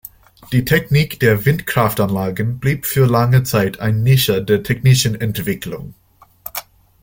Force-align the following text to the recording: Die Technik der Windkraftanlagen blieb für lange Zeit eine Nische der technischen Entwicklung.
Die 0.51 0.65
Technik 0.65 1.19
der 1.19 1.45
Windkraftanlagen 1.45 2.57
blieb 2.57 2.87
für 2.87 3.05
lange 3.05 3.43
Zeit 3.43 3.79
eine 3.79 3.99
Nische 3.99 4.41
der 4.43 4.63
technischen 4.63 5.13
Entwicklung. 5.21 5.93